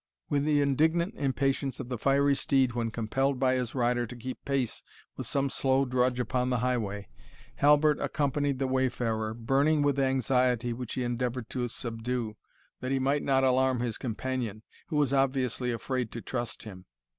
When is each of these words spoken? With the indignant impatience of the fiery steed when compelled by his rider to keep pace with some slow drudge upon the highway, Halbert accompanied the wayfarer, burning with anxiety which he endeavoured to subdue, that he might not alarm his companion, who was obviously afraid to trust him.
With 0.31 0.45
the 0.45 0.61
indignant 0.61 1.13
impatience 1.15 1.79
of 1.79 1.89
the 1.89 1.97
fiery 1.99 2.33
steed 2.33 2.71
when 2.71 2.89
compelled 2.89 3.39
by 3.39 3.53
his 3.53 3.75
rider 3.75 4.07
to 4.07 4.15
keep 4.15 4.43
pace 4.45 4.81
with 5.15 5.27
some 5.27 5.47
slow 5.47 5.85
drudge 5.85 6.19
upon 6.19 6.49
the 6.49 6.57
highway, 6.57 7.07
Halbert 7.57 7.99
accompanied 7.99 8.57
the 8.57 8.65
wayfarer, 8.65 9.35
burning 9.35 9.83
with 9.83 9.99
anxiety 9.99 10.73
which 10.73 10.95
he 10.95 11.03
endeavoured 11.03 11.51
to 11.51 11.67
subdue, 11.67 12.35
that 12.79 12.91
he 12.91 12.97
might 12.97 13.21
not 13.21 13.43
alarm 13.43 13.79
his 13.81 13.99
companion, 13.99 14.63
who 14.87 14.95
was 14.95 15.13
obviously 15.13 15.71
afraid 15.71 16.11
to 16.13 16.21
trust 16.23 16.63
him. 16.63 16.85